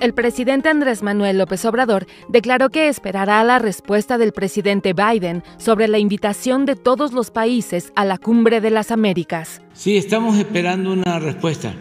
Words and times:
El 0.00 0.14
presidente 0.14 0.68
Andrés 0.68 1.02
Manuel 1.02 1.38
López 1.38 1.64
Obrador 1.64 2.06
declaró 2.28 2.70
que 2.70 2.88
esperará 2.88 3.42
la 3.42 3.58
respuesta 3.58 4.16
del 4.16 4.30
presidente 4.30 4.92
Biden 4.92 5.42
sobre 5.56 5.88
la 5.88 5.98
invitación 5.98 6.66
de 6.66 6.76
todos 6.76 7.12
los 7.12 7.32
países 7.32 7.92
a 7.96 8.04
la 8.04 8.16
cumbre 8.16 8.60
de 8.60 8.70
las 8.70 8.92
Américas. 8.92 9.60
Sí, 9.72 9.96
estamos 9.96 10.36
esperando 10.38 10.92
una 10.92 11.18
respuesta. 11.18 11.74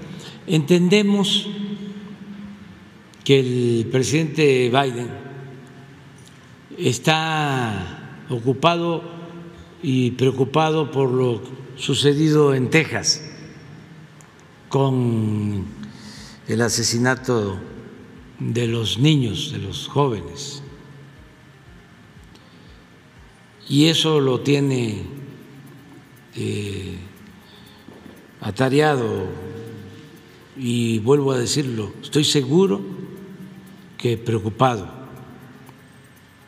Entendemos 0.47 1.47
que 3.23 3.39
el 3.39 3.85
presidente 3.91 4.69
Biden 4.69 5.09
está 6.75 8.23
ocupado 8.29 9.03
y 9.83 10.11
preocupado 10.11 10.89
por 10.89 11.11
lo 11.11 11.43
sucedido 11.75 12.55
en 12.55 12.71
Texas 12.71 13.21
con 14.69 15.65
el 16.47 16.61
asesinato 16.63 17.59
de 18.39 18.67
los 18.67 18.99
niños, 18.99 19.51
de 19.51 19.59
los 19.59 19.87
jóvenes. 19.87 20.61
Y 23.69 23.87
eso 23.87 24.19
lo 24.19 24.39
tiene 24.41 25.03
eh, 26.35 26.97
atareado 28.39 29.27
y 30.55 30.99
vuelvo 30.99 31.33
a 31.33 31.37
decirlo, 31.37 31.93
estoy 32.01 32.23
seguro 32.23 32.81
que 33.97 34.17
preocupado, 34.17 34.89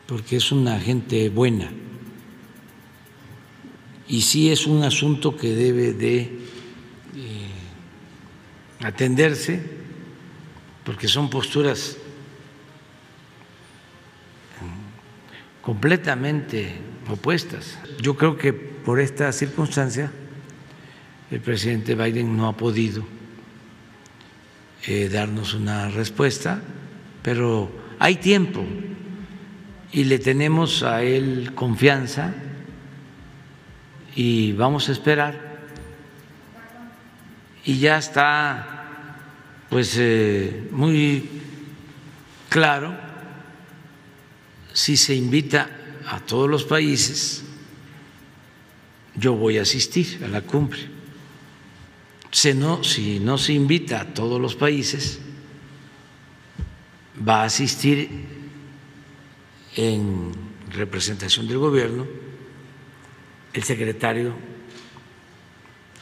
porque 0.08 0.38
es 0.38 0.52
una 0.52 0.80
gente 0.80 1.30
buena. 1.30 1.72
Y 4.08 4.22
sí 4.22 4.50
es 4.50 4.66
un 4.66 4.84
asunto 4.84 5.36
que 5.36 5.54
debe 5.54 5.94
de 5.94 6.22
eh, 6.22 6.30
atenderse 8.80 9.79
porque 10.90 11.08
son 11.08 11.30
posturas 11.30 11.98
completamente 15.62 16.74
opuestas. 17.08 17.78
Yo 18.02 18.18
creo 18.18 18.36
que 18.36 18.54
por 18.54 19.00
esta 19.00 19.32
circunstancia 19.32 20.12
el 21.30 21.42
presidente 21.42 21.94
Biden 21.94 22.36
no 22.36 22.48
ha 22.48 22.58
podido 22.58 23.06
eh, 24.88 25.10
darnos 25.10 25.54
una 25.54 25.90
respuesta, 25.90 26.60
pero 27.22 27.70
hay 28.00 28.16
tiempo 28.16 28.66
y 29.92 30.06
le 30.06 30.18
tenemos 30.18 30.82
a 30.82 31.04
él 31.04 31.52
confianza 31.54 32.34
y 34.16 34.54
vamos 34.54 34.90
a 34.90 34.94
esperar. 34.94 35.60
Y 37.64 37.78
ya 37.78 38.00
está 38.00 38.79
pues 39.70 39.96
eh, 39.98 40.68
muy 40.72 41.30
claro 42.50 42.96
si 44.74 44.98
se 44.98 45.14
invita 45.14 45.70
a 46.08 46.20
todos 46.20 46.50
los 46.50 46.64
países, 46.64 47.44
yo 49.16 49.36
voy 49.36 49.58
a 49.58 49.64
asistir 49.64 50.22
a 50.24 50.28
la 50.28 50.42
cumbre. 50.42 50.80
Si 52.32 52.54
no, 52.54 52.84
si 52.84 53.20
no 53.20 53.38
se 53.38 53.54
invita 53.54 54.02
a 54.02 54.14
todos 54.14 54.40
los 54.40 54.56
países, 54.56 55.20
va 57.28 57.42
a 57.42 57.46
asistir 57.46 58.10
en 59.76 60.32
representación 60.72 61.48
del 61.48 61.58
gobierno 61.58 62.08
el 63.54 63.64
secretario 63.64 64.34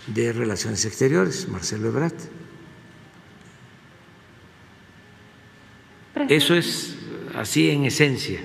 de 0.08 0.34
Relaciones 0.34 0.86
Exteriores, 0.86 1.48
Marcelo 1.48 1.88
Ebrard. 1.88 2.14
Eso 6.30 6.56
es 6.56 6.98
así 7.36 7.70
en 7.70 7.86
esencia, 7.86 8.42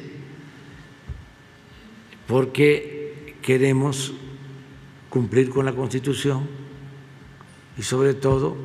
porque 2.29 3.35
queremos 3.43 4.13
cumplir 5.11 5.51
con 5.51 5.67
la 5.67 5.73
Constitución 5.73 6.47
y 7.77 7.83
sobre 7.83 8.15
todo 8.15 8.57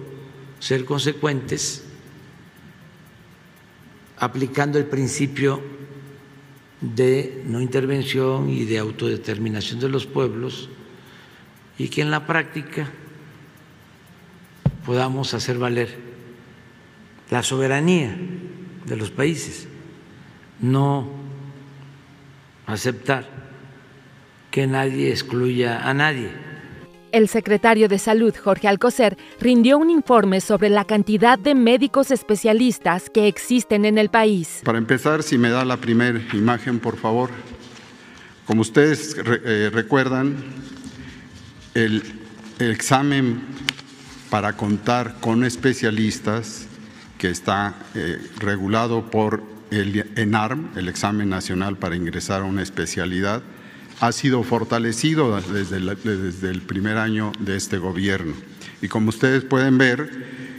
ser 0.59 0.85
consecuentes 0.85 1.83
aplicando 4.17 4.77
el 4.77 4.85
principio 4.85 5.61
de 6.81 7.41
no 7.45 7.59
intervención 7.59 8.49
y 8.49 8.65
de 8.65 8.77
autodeterminación 8.77 9.79
de 9.79 9.89
los 9.89 10.05
pueblos 10.05 10.69
y 11.79 11.89
que 11.89 12.01
en 12.01 12.11
la 12.11 12.27
práctica 12.27 12.91
podamos 14.85 15.33
hacer 15.33 15.57
valer 15.57 15.97
la 17.31 17.41
soberanía 17.41 18.15
de 18.87 18.95
los 18.95 19.11
países, 19.11 19.67
no 20.59 21.07
aceptar 22.65 23.27
que 24.49 24.65
nadie 24.65 25.11
excluya 25.11 25.87
a 25.87 25.93
nadie. 25.93 26.31
El 27.11 27.27
secretario 27.27 27.87
de 27.87 27.99
Salud, 27.99 28.33
Jorge 28.35 28.67
Alcocer, 28.67 29.17
rindió 29.39 29.77
un 29.77 29.89
informe 29.89 30.41
sobre 30.41 30.69
la 30.69 30.85
cantidad 30.85 31.37
de 31.37 31.55
médicos 31.55 32.11
especialistas 32.11 33.09
que 33.09 33.27
existen 33.27 33.85
en 33.85 33.97
el 33.97 34.09
país. 34.09 34.61
Para 34.63 34.77
empezar, 34.77 35.23
si 35.23 35.37
me 35.37 35.49
da 35.49 35.63
la 35.63 35.77
primera 35.77 36.19
imagen, 36.33 36.79
por 36.79 36.97
favor. 36.97 37.29
Como 38.45 38.61
ustedes 38.61 39.15
eh, 39.17 39.69
recuerdan, 39.73 40.37
el 41.73 42.01
examen 42.59 43.41
para 44.29 44.53
contar 44.53 45.15
con 45.19 45.43
especialistas 45.43 46.67
que 47.17 47.29
está 47.29 47.75
eh, 47.95 48.19
regulado 48.39 49.09
por 49.09 49.41
el 49.71 50.11
ENARM, 50.15 50.69
el 50.75 50.87
examen 50.87 51.29
nacional 51.29 51.77
para 51.77 51.95
ingresar 51.95 52.41
a 52.41 52.45
una 52.45 52.61
especialidad, 52.61 53.41
ha 53.99 54.11
sido 54.11 54.43
fortalecido 54.43 55.41
desde, 55.41 55.77
el 56.49 56.61
primer 56.61 56.97
año 56.97 57.31
de 57.39 57.57
este 57.57 57.79
gobierno. 57.79 58.33
Y 58.81 58.87
como 58.87 59.09
ustedes 59.09 59.43
pueden 59.43 59.77
ver, 59.77 60.09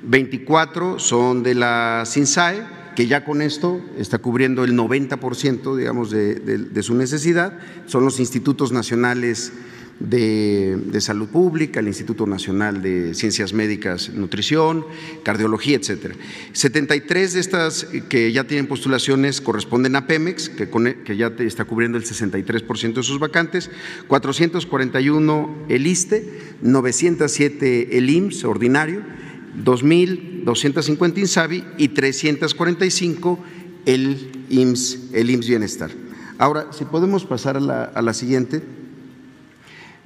24 0.04 1.00
son 1.00 1.42
de 1.42 1.56
la 1.56 2.04
SINSAE, 2.06 2.68
que 2.94 3.08
ya 3.08 3.24
con 3.24 3.42
esto 3.42 3.80
está 3.98 4.18
cubriendo 4.18 4.66
el 4.66 4.74
90%, 4.74 5.78
digamos, 5.78 6.12
de, 6.12 6.36
de 6.42 6.84
su 6.84 6.94
necesidad. 6.94 7.58
Son 7.86 8.04
los 8.04 8.20
institutos 8.20 8.74
nacionales 8.74 9.54
de, 10.10 11.02
Salud 11.02 11.28
Pública, 11.30 11.80
el 11.80 11.88
Instituto 11.88 12.28
Nacional 12.28 12.82
de 12.82 13.14
Ciencias 13.14 13.54
Médicas, 13.54 14.10
Nutrición, 14.10 14.86
Cardiología, 15.24 15.78
etcétera. 15.78 16.16
73 16.54 17.34
de 17.34 17.40
estas 17.40 17.88
que 18.10 18.32
ya 18.32 18.46
tienen 18.46 18.68
postulaciones 18.68 19.42
corresponden 19.42 19.96
a 19.96 20.08
Pemex, 20.08 20.50
que, 20.50 20.70
que 21.04 21.18
ya 21.18 21.34
está 21.40 21.66
cubriendo 21.66 21.98
el 21.98 22.04
63% 22.04 22.94
de 22.94 23.04
sus 23.04 23.20
vacantes, 23.20 23.70
441 24.08 25.66
el 25.70 25.88
ISTE, 25.88 26.56
907 26.62 27.98
el 27.98 28.10
IMSS 28.10 28.44
ordinario, 28.46 29.02
2.250 29.64 31.18
INSABI 31.18 31.64
y 31.78 31.90
345 31.90 33.40
el 33.86 34.46
IMSS, 34.50 35.14
el 35.14 35.30
IMSS 35.30 35.48
Bienestar. 35.48 35.92
Ahora, 36.38 36.68
si 36.72 36.86
podemos 36.86 37.26
pasar 37.26 37.58
a 37.58 38.02
la 38.02 38.14
siguiente. 38.14 38.81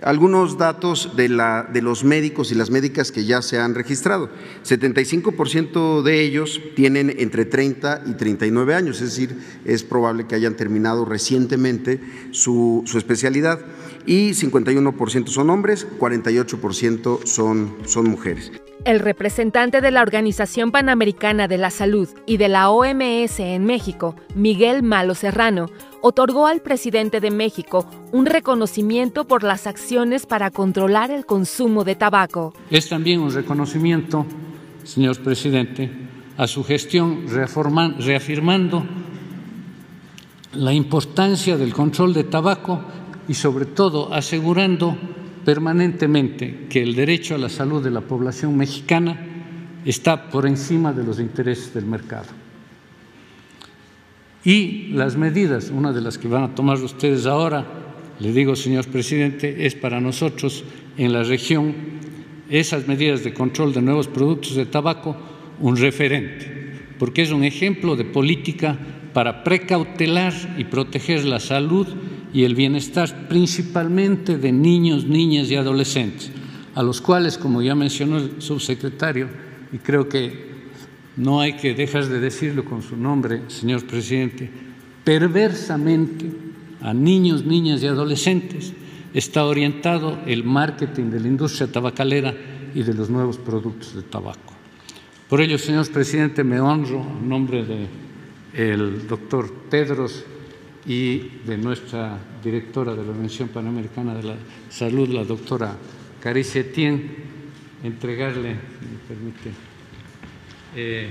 Algunos 0.06 0.60
datos 0.60 1.16
de, 1.16 1.30
la, 1.30 1.64
de 1.64 1.82
los 1.82 2.04
médicos 2.04 2.52
y 2.52 2.56
las 2.56 2.70
médicas 2.70 3.12
que 3.12 3.26
ya 3.26 3.42
se 3.42 3.58
han 3.58 3.74
registrado. 3.74 4.30
75% 4.64 6.04
de 6.04 6.22
ellos 6.22 6.62
tienen 6.76 7.12
entre 7.18 7.44
30 7.46 8.04
y 8.06 8.14
39 8.14 8.76
años, 8.76 9.02
es 9.02 9.10
decir, 9.10 9.36
es 9.66 9.82
probable 9.82 10.28
que 10.28 10.36
hayan 10.36 10.56
terminado 10.56 11.06
recientemente 11.06 12.00
su, 12.30 12.84
especialidad 12.96 13.62
y 14.06 14.30
51% 14.34 15.26
son 15.26 15.50
hombres, 15.50 15.88
48% 15.98 17.26
son, 17.26 17.76
son 17.86 18.08
mujeres. 18.08 18.52
El 18.86 19.00
representante 19.00 19.82
de 19.82 19.90
la 19.90 20.04
Organización 20.04 20.72
Panamericana 20.72 21.48
de 21.48 21.58
la 21.58 21.72
Salud 21.72 22.08
y 22.28 22.38
de 22.38 22.50
la 22.50 22.70
OMS 22.70 23.40
en 23.40 23.66
México, 23.66 24.16
Miguel 24.36 24.84
Malo 24.84 25.16
Serrano, 25.16 25.66
otorgó 26.08 26.46
al 26.46 26.62
presidente 26.62 27.20
de 27.20 27.32
México 27.32 27.90
un 28.12 28.28
reconocimiento 28.28 29.26
por 29.26 29.42
las 29.42 29.66
acciones 29.66 30.28
para 30.28 30.52
controlar 30.52 31.10
el 31.10 31.26
consumo 31.26 31.84
de 31.84 31.96
tabaco. 31.96 32.54
Es 32.70 32.88
también 32.88 33.22
un 33.22 33.34
reconocimiento, 33.34 34.24
señor 34.84 35.18
presidente, 35.22 35.90
a 36.38 36.46
su 36.46 36.64
gestión 36.64 37.26
reafirmando 37.28 38.86
la 40.54 40.74
importancia 40.74 41.58
del 41.58 41.74
control 41.74 42.14
de 42.14 42.26
tabaco 42.26 42.82
y 43.28 43.34
sobre 43.34 43.66
todo 43.66 44.14
asegurando 44.14 44.96
permanentemente 45.44 46.68
que 46.70 46.84
el 46.84 46.94
derecho 46.94 47.34
a 47.34 47.40
la 47.40 47.50
salud 47.50 47.84
de 47.84 47.90
la 47.90 48.02
población 48.02 48.56
mexicana 48.56 49.18
está 49.84 50.30
por 50.30 50.46
encima 50.46 50.94
de 50.94 51.04
los 51.04 51.20
intereses 51.20 51.74
del 51.74 51.88
mercado. 51.88 52.45
Y 54.46 54.90
las 54.94 55.18
medidas, 55.18 55.72
una 55.72 55.92
de 55.92 56.02
las 56.02 56.20
que 56.20 56.28
van 56.28 56.44
a 56.44 56.54
tomar 56.54 56.78
ustedes 56.78 57.26
ahora, 57.26 57.66
le 58.20 58.32
digo, 58.32 58.56
señor 58.56 58.88
presidente, 58.88 59.66
es 59.66 59.74
para 59.74 60.00
nosotros 60.00 60.64
en 60.98 61.12
la 61.12 61.24
región 61.24 61.74
esas 62.50 62.88
medidas 62.88 63.24
de 63.24 63.34
control 63.34 63.74
de 63.74 63.82
nuevos 63.82 64.08
productos 64.08 64.56
de 64.56 64.68
tabaco 64.68 65.18
un 65.60 65.78
referente, 65.78 66.46
porque 67.00 67.24
es 67.24 67.32
un 67.32 67.44
ejemplo 67.44 67.96
de 67.96 68.06
política 68.06 68.78
para 69.14 69.44
precautelar 69.44 70.34
y 70.58 70.66
proteger 70.66 71.26
la 71.26 71.40
salud 71.40 71.88
y 72.32 72.44
el 72.44 72.54
bienestar 72.54 73.28
principalmente 73.28 74.38
de 74.38 74.52
niños, 74.52 75.06
niñas 75.06 75.50
y 75.50 75.56
adolescentes, 75.56 76.32
a 76.76 76.84
los 76.84 77.02
cuales, 77.02 77.40
como 77.40 77.64
ya 77.64 77.74
mencionó 77.74 78.18
el 78.18 78.42
subsecretario, 78.42 79.28
y 79.74 79.80
creo 79.80 80.08
que 80.08 80.55
no 81.18 81.42
hay 81.42 81.54
que 81.54 81.74
dejar 81.74 82.08
de 82.08 82.20
decirlo 82.20 82.66
con 82.66 82.82
su 82.82 82.98
nombre, 82.98 83.42
señor 83.48 83.86
presidente, 83.86 84.50
perversamente 85.04 86.26
a 86.82 86.94
niños, 86.94 87.46
niñas 87.46 87.82
y 87.82 87.88
adolescentes 87.88 88.74
está 89.14 89.46
orientado 89.46 90.20
el 90.26 90.44
marketing 90.44 91.10
de 91.10 91.20
la 91.22 91.28
industria 91.28 91.72
tabacalera 91.72 92.36
y 92.74 92.84
de 92.84 92.94
los 92.94 93.10
nuevos 93.10 93.38
productos 93.38 93.96
de 93.96 94.04
tabaco. 94.04 94.54
Por 95.30 95.42
ello, 95.42 95.58
señor 95.58 95.90
presidente, 95.90 96.44
me 96.44 96.60
honro 96.60 97.02
en 97.02 97.30
nombre 97.30 97.66
del 98.54 99.08
doctor 99.08 99.52
Pedros 99.70 100.24
y 100.86 101.18
de 101.46 101.58
nuestra 101.58 102.20
directora 102.44 102.94
de 102.94 103.04
la 103.04 103.12
Organización 103.12 103.50
Panamericana 103.50 104.14
de 104.14 104.24
la 104.24 104.36
Salud, 104.70 105.10
la 105.10 105.24
doctora 105.24 105.76
Caricia 106.20 106.62
Etienne, 106.62 107.02
entregarle, 107.84 108.50
me 108.50 109.00
permite, 109.08 109.50
eh, 110.76 111.10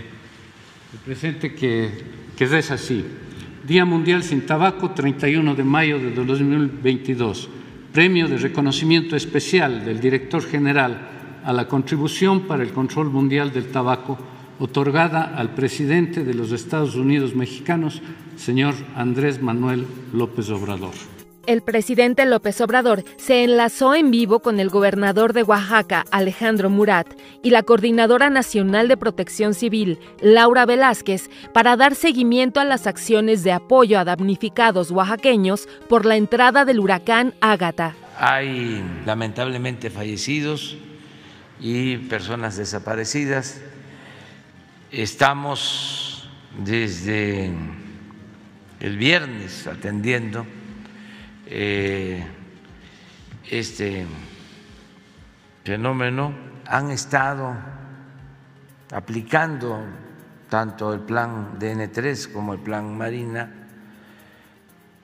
el 0.93 0.99
presente 1.01 1.55
que, 1.55 1.91
que 2.37 2.45
es 2.45 2.71
así. 2.71 3.05
Día 3.67 3.85
Mundial 3.85 4.23
sin 4.23 4.47
Tabaco, 4.47 4.91
31 4.91 5.55
de 5.55 5.65
mayo 5.65 5.99
de 5.99 6.11
2022. 6.11 7.49
Premio 7.93 8.29
de 8.29 8.39
reconocimiento 8.39 9.17
especial 9.17 9.85
del 9.85 10.01
director 10.01 10.45
general 10.45 11.09
a 11.45 11.53
la 11.53 11.69
contribución 11.69 12.43
para 12.43 12.63
el 12.63 12.73
control 12.73 13.11
mundial 13.11 13.53
del 13.53 13.71
tabaco 13.71 14.19
otorgada 14.59 15.35
al 15.37 15.55
presidente 15.55 16.25
de 16.25 16.35
los 16.35 16.53
Estados 16.53 16.95
Unidos 16.95 17.35
mexicanos, 17.35 18.03
señor 18.37 18.75
Andrés 18.95 19.43
Manuel 19.43 19.87
López 20.13 20.49
Obrador. 20.51 21.14
El 21.47 21.63
presidente 21.63 22.25
López 22.25 22.61
Obrador 22.61 23.05
se 23.17 23.45
enlazó 23.45 23.95
en 23.95 24.11
vivo 24.11 24.41
con 24.41 24.61
el 24.61 24.71
gobernador 24.71 25.33
de 25.33 25.43
Oaxaca, 25.43 26.05
Alejandro 26.11 26.71
Murat, 26.71 27.07
y 27.43 27.51
la 27.51 27.63
coordinadora 27.63 28.31
nacional 28.31 28.89
de 28.89 28.97
protección 28.97 29.55
civil, 29.55 29.99
Laura 30.21 30.67
Velázquez, 30.67 31.31
para 31.53 31.77
dar 31.77 31.95
seguimiento 31.95 32.61
a 32.61 32.65
las 32.65 32.87
acciones 32.87 33.45
de 33.45 33.53
apoyo 33.53 33.99
a 33.99 34.05
damnificados 34.05 34.91
oaxaqueños 34.91 35.69
por 35.89 36.07
la 36.07 36.17
entrada 36.17 36.65
del 36.65 36.81
huracán 36.81 37.35
Ágata. 37.41 37.95
Hay 38.19 38.83
lamentablemente 39.05 39.91
fallecidos 39.91 40.77
y 41.61 41.97
personas 41.97 42.57
desaparecidas 42.57 43.61
Estamos 44.95 46.29
desde 46.65 47.51
el 48.79 48.97
viernes 48.97 49.67
atendiendo 49.67 50.47
eh, 51.47 52.25
este 53.51 54.07
fenómeno. 55.65 56.35
Han 56.67 56.91
estado 56.91 57.55
aplicando 58.93 59.81
tanto 60.49 60.95
el 60.95 61.01
plan 61.01 61.59
DN3 61.59 62.33
como 62.33 62.55
el 62.55 62.61
plan 62.61 62.97
Marina 62.97 63.51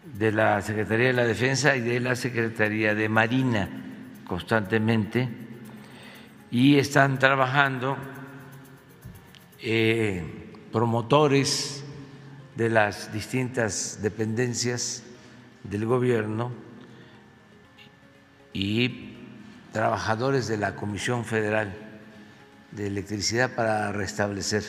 de 0.05 0.33
la 0.33 0.61
Secretaría 0.63 1.09
de 1.09 1.13
la 1.13 1.25
Defensa 1.25 1.77
y 1.77 1.81
de 1.81 2.01
la 2.01 2.15
Secretaría 2.17 2.95
de 2.95 3.09
Marina 3.09 3.69
constantemente 4.27 5.29
y 6.51 6.79
están 6.79 7.19
trabajando 7.19 7.97
eh, 9.61 10.23
promotores 10.73 11.85
de 12.57 12.71
las 12.71 13.13
distintas 13.13 14.01
dependencias 14.03 15.05
del 15.65 15.87
gobierno 15.87 16.53
y 18.53 19.15
trabajadores 19.73 20.49
de 20.49 20.57
la 20.57 20.75
Comisión 20.75 21.25
Federal 21.25 21.73
de 22.73 22.87
Electricidad 22.87 23.55
para 23.55 23.93
restablecer 23.93 24.63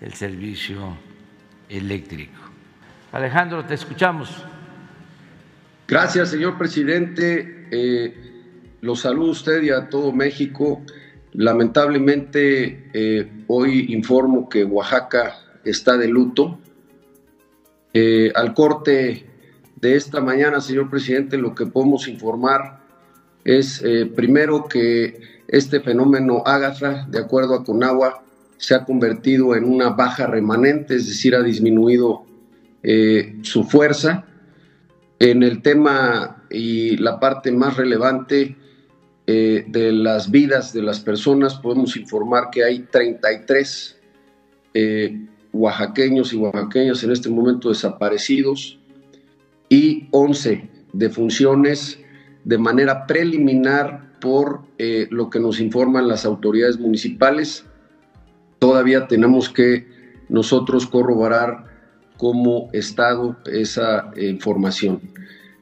el 0.00 0.14
servicio 0.14 0.96
eléctrico. 1.68 2.38
Alejandro, 3.12 3.64
te 3.64 3.74
escuchamos. 3.74 4.44
Gracias, 5.86 6.30
señor 6.30 6.56
presidente. 6.56 7.66
Eh, 7.70 8.14
los 8.80 9.00
saludo 9.00 9.28
a 9.28 9.32
usted 9.32 9.62
y 9.62 9.70
a 9.70 9.88
todo 9.88 10.12
México. 10.12 10.82
Lamentablemente, 11.32 12.90
eh, 12.92 13.44
hoy 13.46 13.92
informo 13.92 14.48
que 14.48 14.64
Oaxaca 14.64 15.36
está 15.64 15.96
de 15.96 16.08
luto. 16.08 16.60
Eh, 17.92 18.32
al 18.34 18.54
corte 18.54 19.29
de 19.80 19.96
esta 19.96 20.20
mañana, 20.20 20.60
señor 20.60 20.90
presidente, 20.90 21.38
lo 21.38 21.54
que 21.54 21.66
podemos 21.66 22.08
informar 22.08 22.80
es 23.44 23.82
eh, 23.82 24.06
primero 24.06 24.66
que 24.66 25.20
este 25.48 25.80
fenómeno 25.80 26.42
Ágatha, 26.44 27.06
de 27.10 27.18
acuerdo 27.18 27.54
a 27.54 27.64
Conagua, 27.64 28.22
se 28.58 28.74
ha 28.74 28.84
convertido 28.84 29.56
en 29.56 29.64
una 29.64 29.90
baja 29.90 30.26
remanente, 30.26 30.96
es 30.96 31.06
decir, 31.06 31.34
ha 31.34 31.42
disminuido 31.42 32.26
su 33.42 33.64
fuerza. 33.64 34.24
En 35.18 35.42
el 35.42 35.60
tema 35.60 36.44
y 36.50 36.96
la 36.96 37.20
parte 37.20 37.52
más 37.52 37.76
relevante, 37.76 38.56
eh, 39.32 39.64
de 39.68 39.92
las 39.92 40.28
vidas 40.28 40.72
de 40.72 40.82
las 40.82 40.98
personas, 40.98 41.54
podemos 41.54 41.96
informar 41.96 42.50
que 42.50 42.64
hay 42.64 42.80
33 42.80 43.96
eh, 44.74 45.24
oaxaqueños 45.52 46.32
y 46.32 46.36
oaxaqueñas 46.36 47.04
en 47.04 47.12
este 47.12 47.28
momento 47.28 47.68
desaparecidos 47.68 48.79
y 49.70 50.08
11 50.10 50.68
defunciones 50.92 51.98
de 52.44 52.58
manera 52.58 53.06
preliminar 53.06 54.18
por 54.20 54.60
eh, 54.76 55.08
lo 55.10 55.30
que 55.30 55.40
nos 55.40 55.60
informan 55.60 56.08
las 56.08 56.26
autoridades 56.26 56.78
municipales. 56.78 57.64
Todavía 58.58 59.08
tenemos 59.08 59.48
que 59.48 59.86
nosotros 60.28 60.86
corroborar 60.86 61.64
como 62.18 62.68
Estado 62.74 63.38
esa 63.46 64.10
información. 64.16 65.00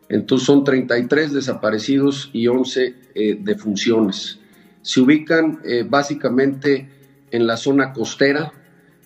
Entonces 0.09 0.47
son 0.47 0.65
33 0.65 1.33
desaparecidos 1.33 2.31
y 2.33 2.47
11 2.49 2.95
eh, 3.15 3.39
defunciones. 3.41 4.39
Se 4.83 5.01
ubican 5.01 5.61
eh, 5.65 5.85
básicamente 5.89 6.89
en 7.31 7.47
la 7.47 7.57
zona 7.57 7.93
costera, 7.93 8.53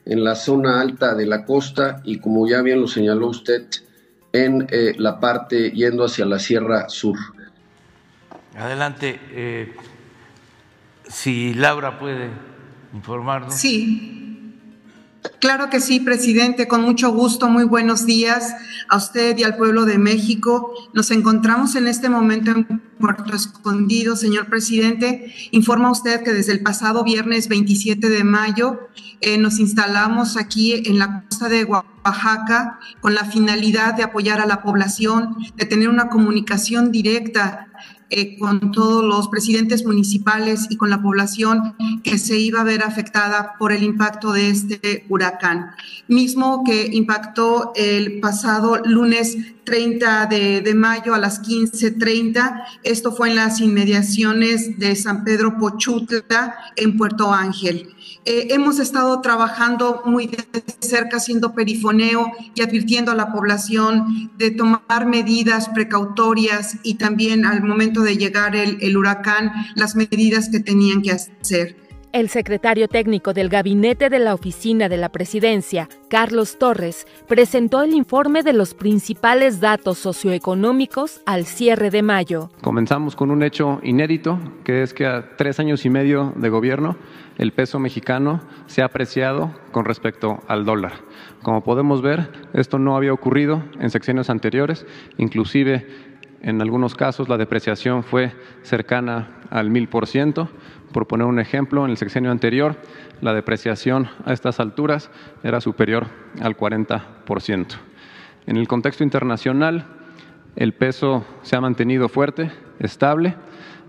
en 0.04 0.23
la 0.23 0.37
zona 0.37 0.80
alta 0.80 1.14
de 1.14 1.26
la 1.26 1.44
costa 1.44 2.00
y 2.04 2.18
como 2.18 2.49
ya 2.49 2.62
bien 2.62 2.80
lo 2.80 2.87
señaló 2.87 3.28
usted, 3.28 3.66
en 4.32 4.66
eh, 4.70 4.94
la 4.96 5.20
parte 5.20 5.70
yendo 5.70 6.04
hacia 6.04 6.24
la 6.24 6.38
Sierra 6.38 6.88
Sur. 6.88 7.18
Adelante, 8.56 9.20
eh, 9.30 9.74
si 11.08 11.54
Laura 11.54 11.98
puede 11.98 12.30
informarnos. 12.92 13.54
Sí. 13.54 14.21
Claro 15.38 15.70
que 15.70 15.80
sí, 15.80 16.00
presidente, 16.00 16.66
con 16.66 16.82
mucho 16.82 17.12
gusto. 17.12 17.48
Muy 17.48 17.64
buenos 17.64 18.06
días 18.06 18.54
a 18.88 18.96
usted 18.96 19.36
y 19.38 19.44
al 19.44 19.56
pueblo 19.56 19.84
de 19.84 19.98
México. 19.98 20.72
Nos 20.94 21.12
encontramos 21.12 21.76
en 21.76 21.86
este 21.86 22.08
momento 22.08 22.50
en 22.50 22.82
Puerto 22.98 23.34
Escondido, 23.34 24.16
señor 24.16 24.46
presidente. 24.46 25.32
Informa 25.52 25.92
usted 25.92 26.24
que 26.24 26.32
desde 26.32 26.52
el 26.52 26.62
pasado 26.62 27.04
viernes 27.04 27.48
27 27.48 28.08
de 28.08 28.24
mayo 28.24 28.88
eh, 29.20 29.38
nos 29.38 29.60
instalamos 29.60 30.36
aquí 30.36 30.82
en 30.86 30.98
la 30.98 31.24
costa 31.28 31.48
de 31.48 31.64
Oaxaca 31.64 32.80
con 33.00 33.14
la 33.14 33.24
finalidad 33.24 33.94
de 33.94 34.02
apoyar 34.02 34.40
a 34.40 34.46
la 34.46 34.60
población, 34.62 35.36
de 35.54 35.66
tener 35.66 35.88
una 35.88 36.08
comunicación 36.08 36.90
directa 36.90 37.68
eh, 38.14 38.37
con 38.38 38.73
todos 38.73 39.02
los 39.02 39.28
presidentes 39.28 39.87
municipales 39.87 40.66
y 40.69 40.76
con 40.76 40.90
la 40.90 41.00
población 41.00 41.75
que 42.04 42.19
se 42.19 42.38
iba 42.38 42.61
a 42.61 42.64
ver 42.64 42.83
afectada 42.83 43.54
por 43.59 43.73
el 43.73 43.83
impacto 43.83 44.33
de 44.33 44.50
este 44.50 45.07
huracán, 45.09 45.71
mismo 46.09 46.62
que 46.62 46.90
impactó 46.92 47.73
el 47.75 48.21
pasado 48.21 48.76
lunes 48.85 49.38
30 49.64 50.26
de, 50.26 50.75
mayo 50.75 51.14
a 51.14 51.19
las 51.19 51.42
15.30. 51.42 52.64
Esto 52.83 53.12
fue 53.12 53.31
en 53.31 53.37
las 53.37 53.61
inmediaciones 53.61 54.78
de 54.78 54.97
San 54.97 55.25
Pedro 55.25 55.59
Pochutla, 55.59 56.57
en 56.76 56.97
Puerto 56.97 57.33
Ángel. 57.33 57.95
Eh, 58.25 58.49
hemos 58.50 58.78
estado 58.78 59.21
trabajando 59.21 60.02
muy 60.04 60.26
de 60.26 60.45
cerca, 60.81 61.16
haciendo 61.16 61.54
perifoneo 61.54 62.31
y 62.54 62.62
advirtiendo 62.62 63.11
a 63.12 63.14
la 63.14 63.33
población 63.33 64.31
de 64.38 64.50
tomar 64.50 65.07
medidas 65.07 65.69
precautorias 65.71 66.76
y 66.83 66.95
también 66.95 67.45
al 67.45 67.62
momento 67.62 68.02
de 68.02 68.16
llegar 68.16 68.54
el 68.57 68.97
huracán, 68.97 69.52
las 69.75 69.97
medidas 69.97 70.49
que 70.49 70.61
tenían 70.61 71.02
que 71.02 71.12
hacer. 71.12 71.81
El 72.12 72.28
secretario 72.28 72.88
técnico 72.88 73.33
del 73.33 73.49
gabinete 73.49 74.11
de 74.11 74.19
la 74.19 74.35
oficina 74.35 74.90
de 74.90 74.99
la 74.99 75.09
presidencia, 75.09 75.88
Carlos 76.11 76.59
Torres, 76.59 77.07
presentó 77.26 77.83
el 77.83 77.95
informe 77.95 78.42
de 78.42 78.52
los 78.52 78.75
principales 78.75 79.61
datos 79.61 79.97
socioeconómicos 79.97 81.23
al 81.25 81.47
cierre 81.47 81.88
de 81.88 82.02
mayo. 82.02 82.50
Comenzamos 82.61 83.16
con 83.16 83.31
un 83.31 83.42
hecho 83.42 83.81
inédito, 83.83 84.38
que 84.62 84.83
es 84.83 84.92
que 84.92 85.07
a 85.07 85.37
tres 85.37 85.59
años 85.59 85.87
y 85.87 85.90
medio 85.90 86.35
de 86.37 86.50
gobierno, 86.50 86.99
el 87.38 87.52
peso 87.52 87.78
mexicano 87.78 88.42
se 88.66 88.83
ha 88.83 88.85
apreciado 88.85 89.54
con 89.71 89.87
respecto 89.87 90.42
al 90.49 90.66
dólar. 90.66 90.92
Como 91.42 91.64
podemos 91.64 92.02
ver, 92.02 92.31
esto 92.52 92.78
no 92.78 92.95
había 92.95 93.14
ocurrido 93.14 93.62
en 93.81 93.88
secciones 93.88 94.28
anteriores, 94.28 94.85
inclusive 95.16 96.12
en 96.42 96.61
algunos 96.61 96.96
casos 96.96 97.28
la 97.28 97.38
depreciación 97.38 98.02
fue 98.02 98.32
cercana 98.62 99.28
al 99.49 99.70
mil 99.70 99.88
por 99.88 100.08
ciento. 100.08 100.49
Por 100.92 101.06
poner 101.06 101.26
un 101.28 101.38
ejemplo, 101.38 101.84
en 101.84 101.92
el 101.92 101.96
sexenio 101.96 102.32
anterior 102.32 102.75
la 103.20 103.32
depreciación 103.32 104.08
a 104.25 104.32
estas 104.32 104.58
alturas 104.58 105.11
era 105.44 105.61
superior 105.61 106.08
al 106.40 106.56
40%. 106.56 107.66
En 108.46 108.56
el 108.56 108.66
contexto 108.66 109.04
internacional, 109.04 109.87
el 110.56 110.75
peso 110.75 111.25
se 111.42 111.54
ha 111.54 111.61
mantenido 111.61 112.08
fuerte, 112.08 112.50
estable. 112.80 113.37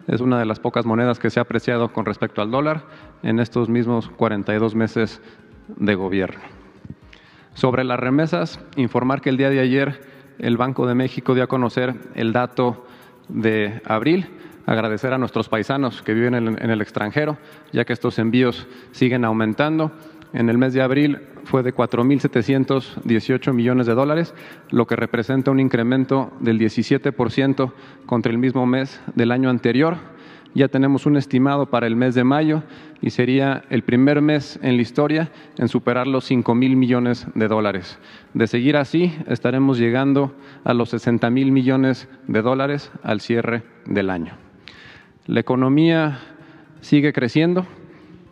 Es 0.08 0.22
una 0.22 0.38
de 0.38 0.46
las 0.46 0.60
pocas 0.60 0.86
monedas 0.86 1.18
que 1.18 1.32
se 1.32 1.40
ha 1.40 1.44
apreciado 1.44 1.92
con 1.92 2.06
respecto 2.06 2.44
al 2.44 2.52
dólar 2.52 2.84
en 3.24 3.40
estos 3.40 3.68
mismos 3.68 4.10
42 4.10 4.76
meses 4.76 5.22
de 5.68 5.96
gobierno. 5.96 6.44
Sobre 7.56 7.84
las 7.84 8.00
remesas, 8.00 8.60
informar 8.76 9.22
que 9.22 9.30
el 9.30 9.38
día 9.38 9.50
de 9.50 9.60
ayer 9.60 10.13
el 10.40 10.58
Banco 10.58 10.88
de 10.88 10.96
México 10.96 11.34
dio 11.34 11.44
a 11.44 11.48
conocer 11.48 11.96
el 12.16 12.34
dato 12.34 12.86
de 13.30 13.82
abril 13.86 14.28
agradecer 14.66 15.14
a 15.14 15.18
nuestros 15.18 15.50
paisanos 15.50 16.02
que 16.02 16.14
viven 16.14 16.36
en, 16.36 16.70
el 16.70 16.82
extranjero, 16.82 17.38
ya 17.72 17.86
que 17.86 17.94
estos 17.94 18.20
envíos 18.20 18.68
siguen 18.92 19.26
aumentando. 19.26 19.92
En 20.34 20.50
el 20.50 20.58
mes 20.58 20.74
de 20.74 20.82
abril 20.82 21.20
fue 21.44 21.62
de 21.62 21.74
4.718 21.74 23.54
millones 23.54 23.86
de 23.86 23.94
dólares, 23.94 24.34
lo 24.72 24.88
que 24.88 24.96
representa 24.96 25.52
un 25.52 25.60
incremento 25.60 26.32
del 26.40 26.60
17% 26.60 27.72
contra 28.06 28.32
el 28.32 28.38
mismo 28.38 28.66
mes 28.66 29.00
del 29.16 29.32
año 29.32 29.50
anterior. 29.50 29.98
Ya 30.56 30.68
tenemos 30.68 31.06
un 31.08 31.18
estimado 31.18 31.66
para 31.66 31.88
el 31.88 31.96
mes 31.96 32.14
de 32.14 32.24
mayo 32.24 32.62
y 33.02 33.10
sería 33.10 33.64
el 33.70 33.84
primer 33.84 34.22
mes 34.22 34.60
en 34.62 34.76
la 34.76 34.84
historia 34.84 35.32
en 35.58 35.68
superar 35.68 36.06
los 36.06 36.26
5 36.26 36.54
mil 36.54 36.76
millones 36.76 37.26
de 37.34 37.48
dólares. 37.48 37.98
De 38.36 38.46
seguir 38.46 38.78
así, 38.78 39.14
estaremos 39.28 39.80
llegando 39.80 40.36
a 40.64 40.74
los 40.74 40.90
60 40.90 41.30
mil 41.32 41.52
millones 41.52 42.08
de 42.28 42.42
dólares 42.44 42.92
al 43.02 43.20
cierre 43.20 43.64
del 43.86 44.12
año. 44.12 44.38
La 45.26 45.40
economía 45.40 46.20
sigue 46.82 47.14
creciendo. 47.14 47.66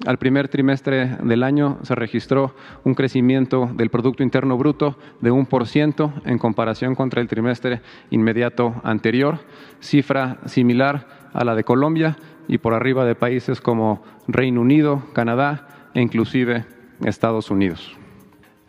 Al 0.06 0.18
primer 0.18 0.48
trimestre 0.48 1.18
del 1.24 1.44
año 1.44 1.78
se 1.84 1.94
registró 1.96 2.56
un 2.84 2.96
crecimiento 2.96 3.70
del 3.76 3.90
Producto 3.90 4.24
Interno 4.24 4.58
Bruto 4.58 4.98
de 5.22 5.30
un 5.32 5.46
por 5.46 5.68
ciento 5.68 6.12
en 6.26 6.40
comparación 6.40 6.96
contra 6.96 7.22
el 7.22 7.28
trimestre 7.28 7.82
inmediato 8.10 8.82
anterior, 8.84 9.40
cifra 9.80 10.40
similar 10.46 11.21
a 11.34 11.44
la 11.44 11.56
de 11.56 11.64
Colombia 11.64 12.18
y 12.48 12.58
por 12.58 12.74
arriba 12.74 13.06
de 13.06 13.16
países 13.16 13.62
como 13.62 14.04
Reino 14.28 14.62
Unido, 14.62 15.04
Canadá 15.14 15.68
e 15.94 16.02
inclusive 16.02 16.66
Estados 17.04 17.52
Unidos. 17.52 17.96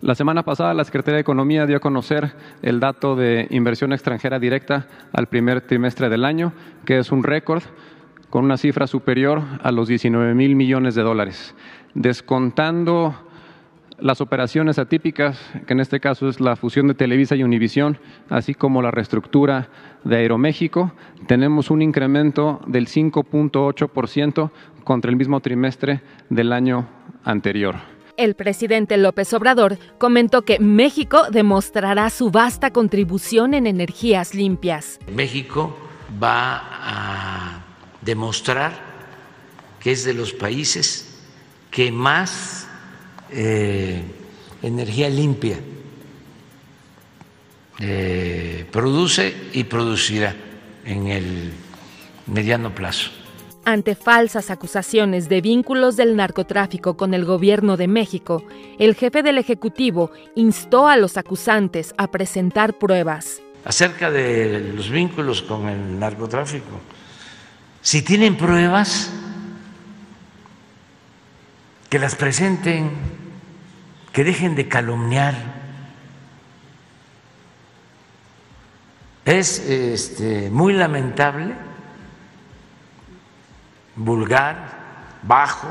La 0.00 0.16
semana 0.16 0.42
pasada 0.42 0.74
la 0.74 0.84
Secretaría 0.84 1.16
de 1.16 1.20
Economía 1.20 1.64
dio 1.64 1.76
a 1.76 1.80
conocer 1.80 2.34
el 2.62 2.80
dato 2.80 3.14
de 3.14 3.46
inversión 3.50 3.92
extranjera 3.92 4.40
directa 4.40 4.88
al 5.12 5.28
primer 5.28 5.60
trimestre 5.60 6.08
del 6.08 6.24
año, 6.24 6.52
que 6.84 6.98
es 6.98 7.12
un 7.12 7.22
récord 7.22 7.62
con 8.28 8.44
una 8.44 8.56
cifra 8.56 8.86
superior 8.86 9.42
a 9.62 9.70
los 9.70 9.86
19 9.86 10.34
mil 10.34 10.56
millones 10.56 10.94
de 10.94 11.02
dólares, 11.02 11.54
descontando 11.94 13.14
las 14.02 14.20
operaciones 14.20 14.78
atípicas, 14.78 15.38
que 15.66 15.72
en 15.72 15.80
este 15.80 16.00
caso 16.00 16.28
es 16.28 16.40
la 16.40 16.56
fusión 16.56 16.88
de 16.88 16.94
Televisa 16.94 17.36
y 17.36 17.44
Univisión, 17.44 17.98
así 18.28 18.52
como 18.52 18.82
la 18.82 18.90
reestructura 18.90 19.68
de 20.02 20.16
Aeroméxico, 20.16 20.92
tenemos 21.28 21.70
un 21.70 21.82
incremento 21.82 22.60
del 22.66 22.88
5.8% 22.88 24.50
contra 24.82 25.10
el 25.10 25.16
mismo 25.16 25.40
trimestre 25.40 26.02
del 26.28 26.52
año 26.52 26.88
anterior. 27.22 27.76
El 28.16 28.34
presidente 28.34 28.96
López 28.96 29.32
Obrador 29.32 29.78
comentó 29.98 30.42
que 30.42 30.58
México 30.58 31.30
demostrará 31.30 32.10
su 32.10 32.30
vasta 32.30 32.72
contribución 32.72 33.54
en 33.54 33.68
energías 33.68 34.34
limpias. 34.34 34.98
México 35.14 35.76
va 36.22 36.60
a 36.60 37.64
demostrar 38.02 38.72
que 39.80 39.92
es 39.92 40.04
de 40.04 40.12
los 40.12 40.32
países 40.32 41.08
que 41.70 41.90
más 41.90 42.68
eh, 43.32 44.02
energía 44.62 45.08
limpia 45.08 45.58
eh, 47.80 48.66
produce 48.70 49.34
y 49.52 49.64
producirá 49.64 50.34
en 50.84 51.08
el 51.08 51.52
mediano 52.26 52.74
plazo. 52.74 53.10
Ante 53.64 53.94
falsas 53.94 54.50
acusaciones 54.50 55.28
de 55.28 55.40
vínculos 55.40 55.96
del 55.96 56.16
narcotráfico 56.16 56.96
con 56.96 57.14
el 57.14 57.24
gobierno 57.24 57.76
de 57.76 57.88
México, 57.88 58.44
el 58.78 58.94
jefe 58.94 59.22
del 59.22 59.38
Ejecutivo 59.38 60.10
instó 60.34 60.88
a 60.88 60.96
los 60.96 61.16
acusantes 61.16 61.94
a 61.96 62.10
presentar 62.10 62.78
pruebas. 62.78 63.40
Acerca 63.64 64.10
de 64.10 64.72
los 64.74 64.90
vínculos 64.90 65.42
con 65.42 65.68
el 65.68 65.98
narcotráfico, 65.98 66.80
si 67.80 68.02
tienen 68.02 68.36
pruebas, 68.36 69.10
que 71.88 71.98
las 71.98 72.14
presenten, 72.14 72.90
que 74.12 74.24
dejen 74.24 74.54
de 74.54 74.68
calumniar. 74.68 75.34
Es 79.24 79.58
este, 79.58 80.50
muy 80.50 80.74
lamentable, 80.74 81.54
vulgar, 83.96 85.20
bajo, 85.22 85.68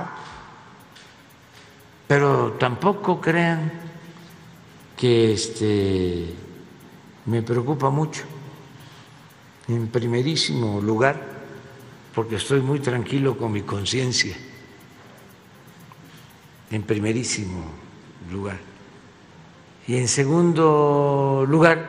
pero 2.07 2.53
tampoco 2.53 3.21
crean 3.21 3.71
que 4.97 5.33
este, 5.33 6.33
me 7.25 7.41
preocupa 7.43 7.89
mucho. 7.89 8.23
En 9.67 9.87
primerísimo 9.87 10.81
lugar, 10.81 11.21
porque 12.15 12.37
estoy 12.37 12.61
muy 12.61 12.79
tranquilo 12.79 13.37
con 13.37 13.51
mi 13.51 13.61
conciencia, 13.61 14.35
en 16.71 16.83
primerísimo 16.83 17.80
lugar. 18.31 18.57
Y 19.87 19.97
en 19.97 20.07
segundo 20.07 21.45
lugar, 21.47 21.87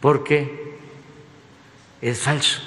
porque 0.00 0.76
es 2.00 2.18
falso. 2.20 2.60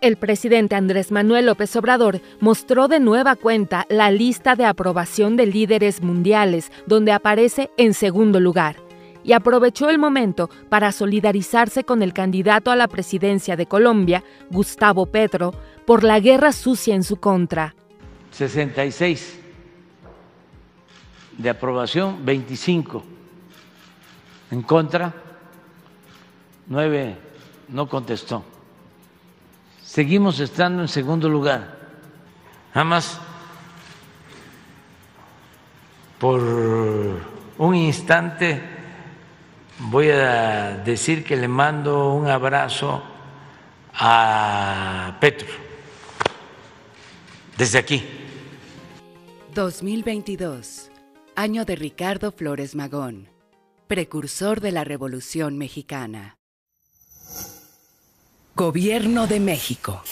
El 0.00 0.16
presidente 0.16 0.74
Andrés 0.74 1.10
Manuel 1.10 1.46
López 1.46 1.74
Obrador 1.76 2.20
mostró 2.40 2.88
de 2.88 3.00
nueva 3.00 3.36
cuenta 3.36 3.86
la 3.88 4.10
lista 4.10 4.54
de 4.54 4.66
aprobación 4.66 5.36
de 5.36 5.46
líderes 5.46 6.02
mundiales, 6.02 6.70
donde 6.86 7.12
aparece 7.12 7.70
en 7.78 7.94
segundo 7.94 8.38
lugar, 8.38 8.76
y 9.22 9.32
aprovechó 9.32 9.88
el 9.88 9.98
momento 9.98 10.50
para 10.68 10.92
solidarizarse 10.92 11.84
con 11.84 12.02
el 12.02 12.12
candidato 12.12 12.70
a 12.70 12.76
la 12.76 12.88
presidencia 12.88 13.56
de 13.56 13.66
Colombia, 13.66 14.22
Gustavo 14.50 15.06
Petro, 15.06 15.54
por 15.86 16.04
la 16.04 16.20
guerra 16.20 16.52
sucia 16.52 16.94
en 16.94 17.02
su 17.02 17.16
contra. 17.16 17.74
66 18.32 19.43
de 21.38 21.50
aprobación, 21.50 22.24
25 22.24 23.04
en 24.50 24.62
contra, 24.62 25.12
9 26.66 27.16
no 27.68 27.88
contestó 27.88 28.44
seguimos 29.94 30.40
estando 30.40 30.82
en 30.82 30.88
segundo 30.88 31.28
lugar. 31.28 31.78
Jamás 32.72 33.20
por 36.18 36.42
un 37.58 37.74
instante 37.76 38.60
voy 39.78 40.10
a 40.10 40.78
decir 40.84 41.22
que 41.22 41.36
le 41.36 41.46
mando 41.46 42.12
un 42.12 42.26
abrazo 42.26 43.04
a 43.94 45.16
Petro 45.20 45.46
desde 47.56 47.78
aquí. 47.78 48.02
2022, 49.54 50.90
año 51.36 51.64
de 51.64 51.74
Ricardo 51.74 52.30
Flores 52.30 52.74
Magón, 52.74 53.28
precursor 53.88 54.60
de 54.60 54.70
la 54.70 54.84
Revolución 54.84 55.58
Mexicana. 55.58 56.38
Gobierno 58.54 59.26
de 59.26 59.40
México. 59.40 60.02